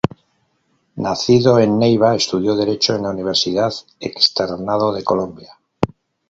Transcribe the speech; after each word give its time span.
Nacido 0.95 1.59
en 1.59 1.77
Neiva, 1.77 2.15
estudió 2.15 2.55
derecho 2.55 2.95
en 2.95 3.03
la 3.03 3.11
Universidad 3.11 3.71
Externado 3.99 4.91
de 4.95 5.03
Colombia. 5.03 5.59